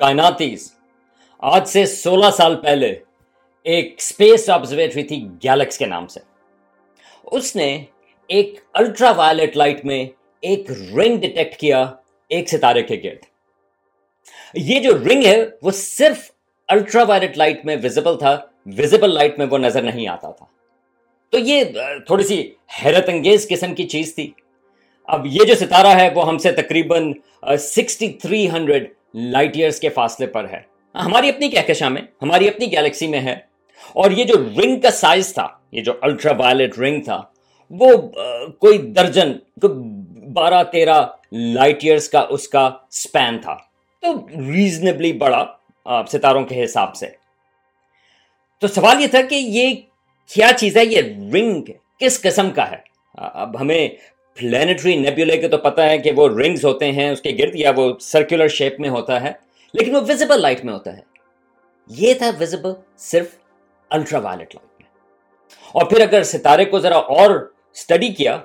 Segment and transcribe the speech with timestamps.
[0.00, 0.72] کائناتیز۔
[1.38, 2.94] آج سے سولہ سال پہلے
[3.62, 6.20] ایک اسپیس آبزرویٹری تھی گیلکس کے نام سے۔
[7.24, 7.84] اس نے
[8.26, 10.04] ایک الٹرا وائلٹ لائٹ میں
[10.40, 11.92] ایک رنگ ڈیٹیکٹ کیا،
[12.28, 13.24] ایک ستارے کے گرد۔
[14.54, 16.30] یہ جو رنگ ہے، وہ صرف
[16.68, 20.46] الٹرا وائلٹ لائٹ میں ویزیبل تھا ویزیبل لائٹ میں وہ نظر نہیں آتا تھا۔
[21.30, 21.64] تو یہ
[22.06, 22.50] تھوڑی سی
[22.84, 24.30] حیرت انگیز قسم کی چیز تھی۔
[25.04, 27.12] اب یہ جو ستارہ ہے، وہ ہم سے تقریباً
[27.58, 30.60] sixty three hundred light years کے فاصلے پر ہے۔
[30.94, 33.32] ہماری اپنی کہکشاں میں؟ ہماری اپنی گیلیکسی میں ہے۔
[33.92, 37.22] اور یہ جو رنگ کا سائز تھا، یہ جو الٹرا وائلٹ رنگ تھا،
[37.70, 37.96] وہ
[38.58, 39.74] کوئی درجن، کوئی
[40.28, 43.56] بارہ تیرہ لائٹ ایئرس کا اس کا سپین تھا۔
[44.00, 45.46] تو ریزنیبلی بڑا
[46.12, 47.06] ستاروں کے حساب سے۔
[48.60, 49.74] تو سوال یہ تھا کہ یہ
[50.34, 51.64] کیا چیز ہے؟ یہ رنگ
[51.98, 52.76] کس قسم کا ہے؟
[53.14, 53.88] اب ہمیں
[54.34, 57.72] پلینٹری نیبیولے کے تو پتا ہے کہ وہ رنگز ہوتے ہیں، اس کے گرد یا
[57.76, 59.32] وہ سرکولر شیپ میں ہوتا ہے،
[59.72, 61.02] لیکن وہ ویزیبل لائٹ میں ہوتا ہے۔
[61.88, 63.26] یہ تھا ویزیبل صرف
[63.88, 64.88] الٹرا وائلٹ لائٹ میں۔
[65.72, 68.40] اور پھر اگر ستارے کو ذرا اور اسٹڈی کیا،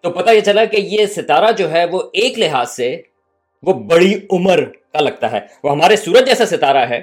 [0.00, 3.02] تو پتا یہ چلا کہ یہ ستارہ جو ہے، وہ ایک لحاظ سے
[3.62, 7.00] وہ بڑی عمر کا لگتا ہے۔ وہ ہمارے سورج جیسا ستارہ ہے،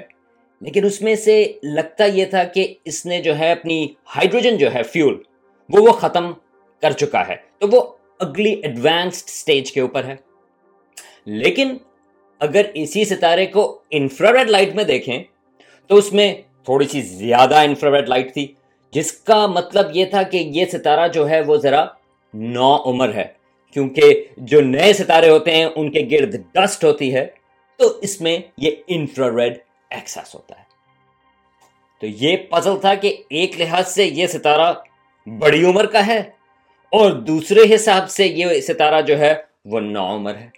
[0.60, 4.74] لیکن اس میں سے لگتا یہ تھا کہ اس نے جو ہے اپنی ہائیڈروجن جو
[4.74, 5.22] ہے فیول
[5.68, 6.32] وہ وہ ختم
[6.82, 7.82] کر چکا ہے۔ تو وہ
[8.22, 10.16] اگلی ایڈوانسڈ سٹیج کے اوپر ہے۔
[11.26, 11.76] لیکن
[12.38, 15.22] اگر اسی ستارے کو انفراریڈ لائٹ میں دیکھیں،
[15.86, 18.54] تو اس میں تھوڑی سی زیادہ انفراریڈ لائٹ تھی،
[18.90, 21.84] جس کا مطلب یہ تھا کہ یہ ستارہ جو ہے وہ ذرا
[22.34, 23.24] نو عمر ہے۔
[23.72, 27.26] کیونکہ جو نئے ستارے ہوتے ہیں، ان کے گرد ڈسٹ ہوتی ہے،
[27.76, 29.58] تو اس میں یہ انفراریڈ
[29.90, 30.64] ایکسس ہوتا ہے۔
[32.00, 34.72] تو یہ پزل تھا کہ ایک لحاظ سے یہ ستارہ
[35.38, 36.22] بڑی عمر کا ہے
[36.92, 40.48] اور دوسرے حساب سے یہ ستارہ جو ہے وہ نو عمر ہے۔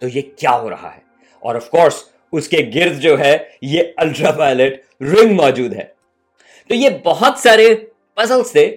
[0.00, 1.00] تو یہ کیا ہو رہا ہے؟
[1.40, 5.84] اور آف کورس اس کے گرد جو ہے یہ الٹرا وائلٹ رنگ موجود ہے۔
[6.68, 7.74] تو یہ بہت سارے
[8.14, 8.76] پزلس تھے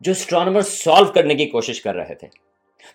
[0.00, 2.28] جو اسٹرانومر سالو کرنے کی کوشش کر رہے تھے۔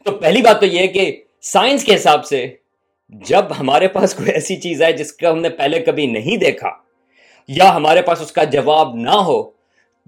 [0.03, 2.55] تو پہلی بات تو یہ کہ سائنس کے حساب سے
[3.09, 6.69] جب ہمارے پاس کوئی ایسی چیز ہے جس کا ہم نے پہلے کبھی نہیں دیکھا
[7.47, 9.43] یا ہمارے پاس اس کا جواب نہ ہو،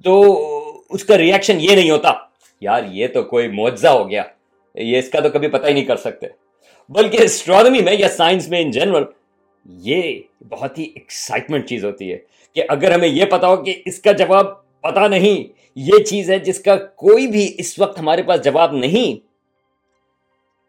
[0.04, 2.33] تو اس کا ریئیکشن یہ نہیں ہوتا۔
[2.64, 4.24] یار، یہ تو کوئی معجزہ ہو گیا۔
[4.76, 6.28] یہ اس کا تو کبھی پتہ ہی نہیں کر سکتے۔
[6.90, 9.04] بلکہ اسٹرانومی میں یا سائنس میں ان جنرل
[9.66, 10.20] یہ
[10.50, 12.18] بہت ہی ایکسائٹمنٹ چیز ہوتی ہے
[12.56, 14.46] کہ اگر ہمیں یہ پتا ہو کہ اس کا جواب
[14.82, 19.28] پتا نہیں، یہ چیز ہے جس کا کوئی بھی اس وقت ہمارے پاس جواب نہیں،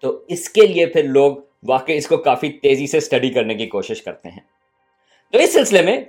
[0.03, 3.67] تو اس کے لیے پھر لوگ واقعی اس کو کافی تیزی سے اسٹڈی کرنے کی
[3.67, 4.41] کوشش کرتے ہیں۔
[5.33, 6.05] تو اس سلسلے میں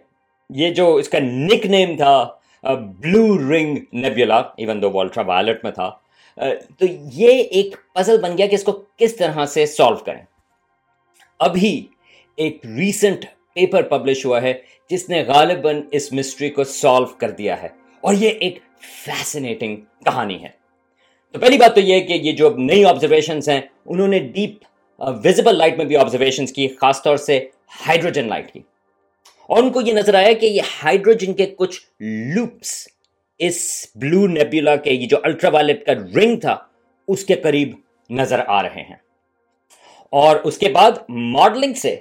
[0.50, 2.28] یہ جو اس کا نک نیم تھا
[2.74, 5.92] بلو رنگ نیبیولا ایون دو والٹرا وائلٹ میں تھا۔
[6.80, 10.22] تو یہ ایک پزل بن گیا کہ اس کو کس طرح سے سالو کریں۔
[11.40, 11.88] ابھی
[12.36, 14.54] ایک ریسنٹ پیپر پبلش ہوا ہے،
[14.90, 17.68] جس نے غالباً اس مسٹری کو سالو کر دیا ہے۔
[18.02, 18.60] اور یہ ایک
[19.06, 20.50] فیسنیٹنگ کہانی ہے۔
[21.32, 24.52] تو پہلی بات تو یہ کہ یہ جو نئی آبزرویشنس ہیں، انہوں نے ڈیپ
[25.00, 27.48] ویزیبل لائٹ میں بھی آبزرویشنس کی، خاص طور سے
[27.88, 28.60] ہائیڈروجن لائٹ کی۔
[29.50, 31.80] اور ان کو یہ نظر آیا کہ یہ ہائیڈروجن کے کچھ
[32.36, 32.88] لوپس
[33.40, 36.56] اس بلو نیبیولا کے، یہ جو الٹرا وائلٹ کا رنگ تھا،
[37.08, 37.76] اس کے قریب
[38.10, 38.96] نظر آ رہے ہیں۔
[40.14, 41.96] اور اس کے بعد ماڈلنگ سے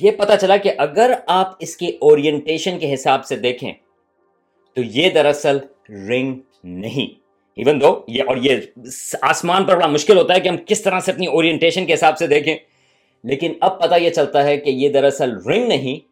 [0.00, 3.72] یہ پتا چلا کہ اگر آپ اس کی اورینٹیشن کے حساب سے دیکھیں،
[4.76, 5.58] تو یہ دراصل
[6.08, 7.18] رنگ نہیں۔
[7.56, 8.56] ایون دو یہ، اور یہ
[9.22, 12.18] آسمان پر بڑا مشکل ہوتا ہے کہ ہم کس طرح سے اپنی اورینٹیشن کے حساب
[12.18, 12.56] سے دیکھیں،
[13.24, 16.08] لیکن اب پتا یہ چلتا ہے کہ یہ دراصل رنگ نہیں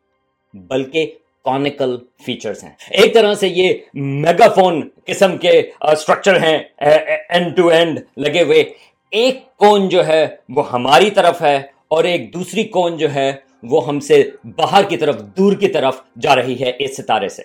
[0.55, 1.13] بلکہ
[1.45, 6.59] کونیکل فیچرز ہیں۔ ایک طرح سے یہ میگا فون قسم کے اسٹرکچر ہیں
[7.29, 8.65] اینڈ ٹو اینڈ لگے ہوئے۔
[9.11, 11.57] ایک کون جو ہے وہ ہماری طرف ہے
[11.89, 13.33] اور ایک دوسری کون جو ہے
[13.63, 17.43] وہ ہم سے باہر کی طرف، دور کی طرف جا رہی ہے اس ستارے سے۔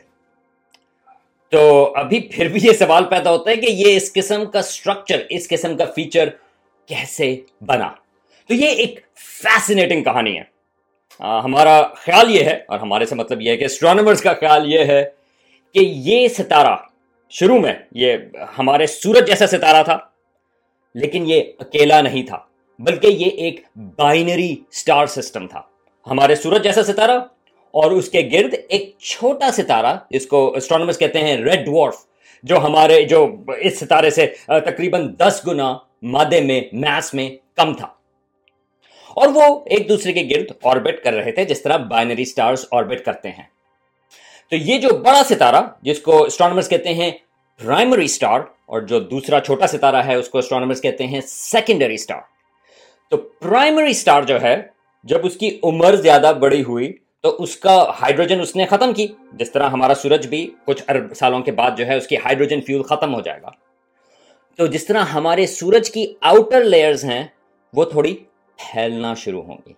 [1.49, 5.21] تو ابھی پھر بھی یہ سوال پیدا ہوتا ہے کہ یہ اس قسم کا اسٹرکچر
[5.29, 6.29] اس قسم کا فیچر
[6.87, 7.89] کیسے بنا؟
[8.47, 10.52] تو یہ ایک فیسنیٹنگ کہانی ہے۔
[11.19, 14.85] ہمارا خیال یہ ہے، اور ہمارے سے مطلب یہ ہے کہ اسٹرانومرز کا خیال یہ
[14.85, 15.03] ہے
[15.75, 16.75] کہ یہ ستارہ
[17.31, 18.17] شروع میں، یہ
[18.57, 19.97] ہمارے سورج جیسا ستارہ تھا،
[20.95, 22.39] لیکن یہ اکیلا نہیں تھا،
[22.79, 23.61] بلکہ یہ ایک
[23.97, 25.61] بائنری سٹار سسٹم تھا۔
[26.07, 27.19] ہمارے سورج جیسا ستارہ
[27.73, 31.95] اور اس کے گرد ایک چھوٹا ستارہ جس کو اسٹرانومرز کہتے ہیں ریڈ ڈوارف
[32.43, 33.25] جو ہمارے، جو
[33.57, 35.73] اس ستارے سے تقریباً دس گنا
[36.13, 37.87] مادے میں میس میں کم تھا۔
[39.15, 43.05] اور وہ ایک دوسرے کے گرد آربٹ کر رہے تھے، جس طرح بائنری سٹارز آربٹ
[43.05, 43.43] کرتے ہیں۔
[44.49, 47.11] تو یہ جو بڑا ستارہ، جس کو اسٹرانومرز کہتے ہیں
[47.59, 52.21] پرائمری سٹار اور جو دوسرا چھوٹا ستارہ ہے، اس کو اسٹرانومرز کہتے ہیں سیکنڈری سٹار
[53.09, 54.61] تو پرائمری سٹار جو ہے،
[55.03, 59.07] جب اس کی عمر زیادہ بڑی ہوئی، تو اس کا ہائیڈروجن اس نے ختم کی۔
[59.33, 62.61] جس طرح ہمارا سورج بھی کچھ ارب سالوں کے بعد جو ہے، اس کی ہائیڈروجن
[62.61, 63.49] فیول ختم ہو جائے گا۔
[64.57, 67.23] تو جس طرح ہمارے سورج کی آؤٹر لیئرز ہیں،
[67.73, 68.15] وہ تھوڑی
[68.57, 69.73] پھیلنا شروع ہوں گی۔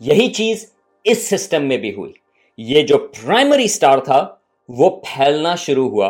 [0.00, 0.72] یہی چیز
[1.04, 2.12] اس سسٹم میں بھی ہوئی۔
[2.58, 4.34] یہ جو پرائمری سٹار تھا،
[4.68, 6.08] وہ پھیلنا شروع ہوا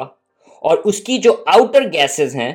[0.62, 2.54] اور اس کی جو آؤٹر گیسز ہیں،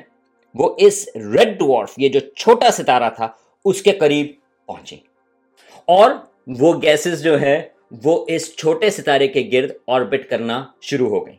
[0.56, 3.28] وہ اس ریڈ ڈوارف یہ جو چھوٹا ستارہ تھا،
[3.66, 4.28] اس کے قریب
[4.66, 4.96] پہنچی
[5.86, 6.12] اور
[6.48, 7.70] وہ گیسز جو ہے
[8.04, 11.36] وہ اس چھوٹے ستارے کے گرد آربٹ کرنا شروع ہو گئی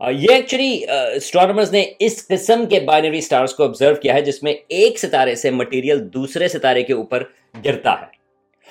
[0.00, 0.84] یہ ایکچولی
[1.16, 5.34] اسٹرانومرز نے اس قسم کے بائنری سٹارز کو آبزرو کیا ہے جس میں ایک ستارے
[5.34, 7.22] سے مٹیریل دوسرے ستارے کے اوپر
[7.64, 8.06] گرتا ہے۔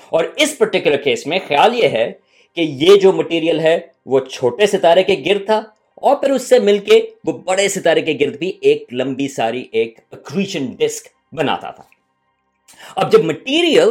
[0.10, 2.12] اور اس پرٹیکولر کیس میں خیال یہ ہے
[2.56, 5.62] کہ یہ جو مٹیریل ہے، وہ چھوٹے ستارے کے گرد تھا
[5.96, 9.66] اور پھر اس سے مل کے وہ بڑے ستارے کے گرد بھی ایک لمبی ساری
[9.72, 11.84] ایک اکریشن ڈسک بناتا تھا۔
[12.96, 13.90] اب جب مٹیریل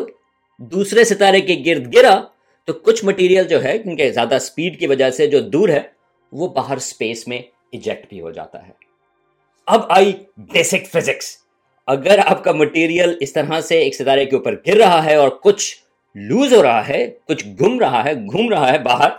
[0.59, 2.23] دوسرے ستارے کے گرد گرا،
[2.65, 5.96] تو کچھ مٹیریل جو ہے کیونکہ زیادہ سپیڈ کی وجہ سے جو دور ہے
[6.33, 7.39] وہ باہر سپیس میں
[7.71, 8.73] ایجیکٹ بھی ہو جاتا ہے۔
[9.67, 11.37] اب آئی بیسک فزکس
[11.87, 15.29] اگر آپ کا مٹیریل اس طرح سے ایک ستارے کے اوپر گر رہا ہے اور
[15.29, 15.77] کچھ
[16.15, 19.11] لوز ہو رہا ہے، کچھ گم رہا ہے، گھوم رہا ہے باہر،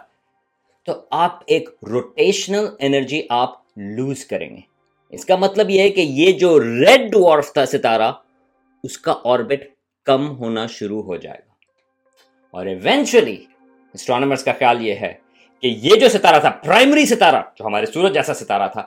[0.86, 4.62] تو آپ ایک روٹیشنل انرجی آپ لوز کریں گے۔
[5.10, 8.12] اس کا مطلب یہ ہے کہ یہ جو ریڈ وارف تھا ستارہ،
[8.84, 9.64] اس کا آربٹ
[10.06, 11.54] کم ہونا شروع ہو جائے گا۔
[12.52, 13.46] اور ایونچولی
[13.94, 15.14] اسٹرانومرس کا خیال یہ ہے
[15.62, 18.86] کہ یہ جو ستارہ تھا پرائمری ستارہ، جو ہمارے سورج جیسا ستارہ تھا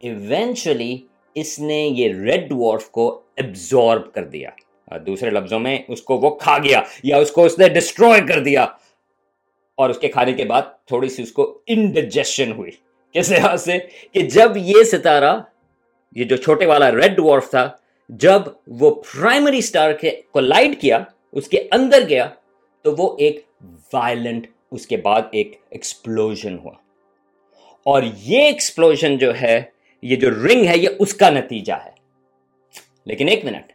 [0.00, 0.98] ایونچولی
[1.34, 4.50] اس نے یہ ریڈ وارف کو ایبزارب کر دیا۔
[5.06, 8.38] دوسرے لفظوں میں اس کو وہ کھا گیا، یا اس کو اس نے ڈسٹروائے کر
[8.38, 8.66] دیا۔
[9.74, 12.70] اور اس کے کھانے کے بعد تھوڑی سی اس کو انڈیجیشن ہوئی۔
[13.12, 13.78] کس لحاظ سے؟
[14.12, 15.40] کہ جب یہ ستارہ،
[16.12, 17.70] یہ جو چھوٹے والا ریڈ وارف تھا،
[18.08, 22.28] جب وہ پرائمری سٹار کے کو لائٹ کیا، اس کے اندر گیا،
[22.82, 23.46] تو وہ ایک
[23.92, 26.72] وائلنٹ اس کے بعد ایک ایکسپلوژن ہوا۔
[27.82, 29.62] اور یہ ایکسپلوژن جو ہے،
[30.02, 31.90] یہ جو رنگ ہے، یہ اس کا نتیجہ ہے۔
[33.06, 33.72] لیکن ایک منٹ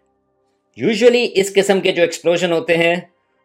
[0.75, 2.95] یوزلی اس قسم کے جو ایکسپلوژن ہوتے ہیں،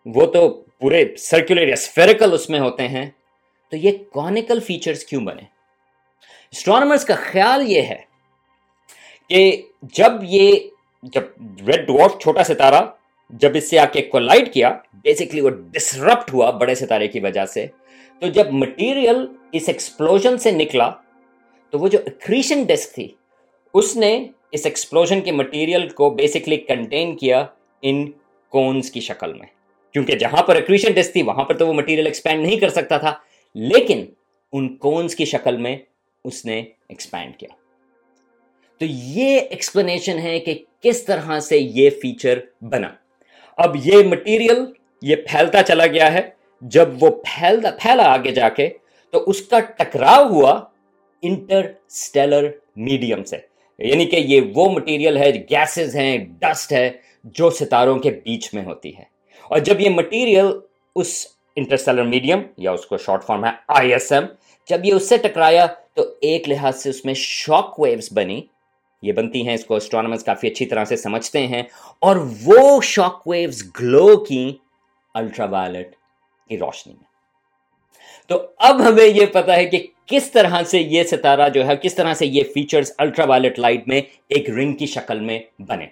[0.06, 3.10] وہ تو پورے سرکولر یا اسفیریکل اس میں ہوتے ہیں۔
[3.70, 5.42] تو یہ کونیکل فیچرز کیوں بنے؟
[6.50, 8.02] اسٹرانومرز کا خیال یہ ہے
[9.28, 10.58] کہ جب یہ،
[11.02, 11.22] جب
[11.66, 12.84] ریڈ ڈوارف چھوٹا ستارہ
[13.40, 17.46] جب اس سے آ کے کولائڈ کیا بیسکلی وہ ڈسرپٹ ہوا بڑے ستارے کی وجہ
[17.46, 17.66] سے۔
[18.20, 20.90] تو جب مٹیریل اس ایکسپلوژن سے نکلا،
[21.70, 23.08] تو وہ جو اکریشن ڈسک تھی،
[23.74, 27.46] اس نے اس ایکسپلوژن کے مٹیریل کو بیسکلی کنٹین کیا
[27.82, 28.10] ان
[28.48, 29.46] کونز کی شکل میں۔
[29.92, 32.98] کیونکہ جہاں پر اکریشن ڈسک تھی، وہاں پر تو وہ مٹیریل ایکسپینڈ نہیں کر سکتا
[32.98, 33.14] تھا۔
[33.54, 34.04] لیکن
[34.52, 35.76] ان کونز کی شکل میں
[36.24, 37.54] اس نے ایکسپینڈ کیا۔
[38.78, 42.88] تو یہ ایکسپلینیشن ہے کہ کس طرح سے یہ فیچر بنا۔
[43.56, 44.64] اب یہ مٹیریل
[45.02, 46.20] یہ پھیلتا چلا گیا ہے۔
[46.60, 48.68] جب وہ پھیلتا پھیلا آگے جا کے،
[49.10, 50.60] تو اس کا ٹکراؤ ہوا
[51.22, 53.36] انٹر سٹیلر میڈیم سے۔
[53.78, 56.90] یعنی کہ یہ وہ مٹیریل ہے گیسز ہیں ڈسٹ ہے،
[57.24, 59.02] جو ستاروں کے بیچ میں ہوتی ہے۔
[59.48, 60.46] اور جب یہ مٹیریل
[60.96, 64.22] اس انٹرسٹیلر میڈیم یا اس کو شارٹ فارم ہے آئی ایس ایم
[64.68, 68.42] جب یہ اس سے ٹکرایا، تو ایک لحاظ سے اس میں شاک ویوز بنی۔
[69.04, 71.62] یہ بنتی ہیں، اس کو اسٹرانومرز کافی اچھی طرح سے سمجھتے ہیں۔
[71.98, 74.56] اور وہ شاک ویوز گلو کی
[75.14, 75.96] الٹرا وائلٹ
[76.48, 77.14] کی روشنی میں۔
[78.28, 81.94] تو اب ہمیں یہ پتا ہے کہ کس طرح سے یہ ستارہ جو ہے، کس
[81.94, 85.86] طرح سے یہ فیچرز الٹرا وائلٹ لائٹ میں ایک رنگ کی شکل میں بنے۔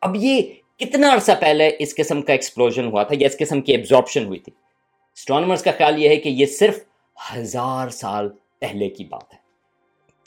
[0.00, 0.42] اب یہ
[0.76, 4.38] کتنا عرصہ پہلے اس قسم کا ایکسپلوژن ہوا تھا یا اس قسم کی ایبزارپشن ہوئی
[4.38, 4.52] تھی؟
[5.16, 6.78] اسٹرانومرز کا خیال یہ ہے کہ یہ صرف
[7.36, 8.28] ہزار سال
[8.60, 9.47] پہلے کی بات ہے۔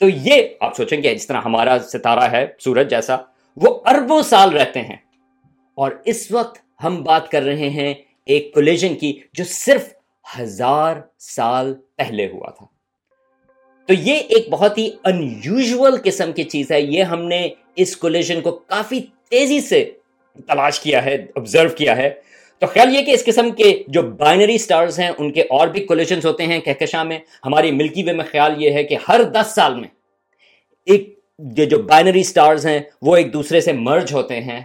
[0.02, 3.16] تو یہ آپ سوچیں گے جس طرح ہمارا ستارہ ہے، سورج جیسا،
[3.56, 4.96] وہ اربوں سال رہتے ہیں۔
[5.74, 7.94] اور اس وقت ہم بات کر رہے ہیں
[8.26, 9.88] ایک کولیجن کی جو صرف
[10.40, 12.66] ہزار سال پہلے ہوا تھا۔
[13.86, 15.40] تو یہ ایک بہت ہی ان
[16.04, 19.90] قسم کی چیز ہے۔ یہ ہم نے اس کولیجن کو کافی تیزی سے
[20.46, 22.10] تلاش کیا ہے آبزرو کیا ہے۔
[22.62, 25.84] تو خیال یہ کہ اس قسم کے جو بائنری سٹارز ہیں، ان کے اور بھی
[25.84, 29.54] کولیشنز ہوتے ہیں کہکشاں میں، ہماری ملکی وے میں خیال یہ ہے کہ ہر دس
[29.54, 29.88] سال میں
[30.86, 31.18] ایک
[31.56, 34.60] یہ جو بائنری سٹارز ہیں، وہ ایک دوسرے سے مرج ہوتے ہیں۔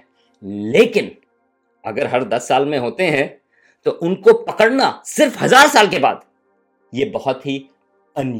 [0.71, 1.09] لیکن
[1.83, 3.27] اگر ہر دس سال میں ہوتے ہیں،
[3.83, 6.15] تو ان کو پکڑنا صرف ہزار سال کے بعد،
[6.93, 7.59] یہ بہت ہی
[8.15, 8.39] ان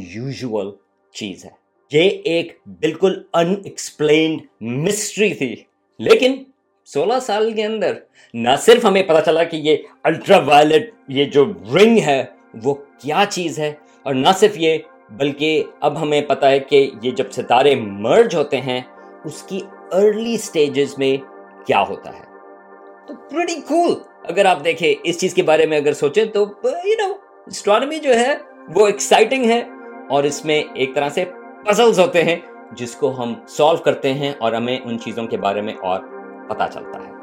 [1.14, 1.50] چیز ہے۔
[1.92, 5.56] یہ ایک بالکل ان ایکسپلینڈ مسٹری تھی۔
[6.00, 6.44] لیکن
[6.94, 7.94] سولہ سال کے اندر
[8.34, 12.26] نہ صرف ہمیں پتا چلا کہ یہ الٹرا وائلٹ، یہ جو رنگ ہے،
[12.64, 14.78] وہ کیا چیز ہے؟ اور نہ صرف یہ،
[15.10, 18.82] بلکہ اب ہمیں پتا ہے کہ یہ جب ستارے مرج ہوتے ہیں،
[19.26, 19.60] اس کی
[19.92, 21.18] ارلی سٹیجز میں
[21.68, 22.24] کیا ہوتا ہے۔
[23.08, 27.08] تو پریٹی کول اگر آپ دیکھیں اس چیز کے بارے میں اگر سوچیں تو یو
[27.08, 27.14] نو
[27.48, 28.34] اسٹرانومی جو ہے،
[28.76, 29.64] وہ ایکسائٹنگ ہے۔
[30.10, 31.26] اور اس میں ایک طرح سے
[31.66, 32.36] پزلز ہوتے ہیں،
[32.72, 36.17] جس کو ہم سالو کرتے ہیں اور ہمیں ان چیزوں کے بارے میں اور
[36.48, 37.17] پتا چلتا ہے۔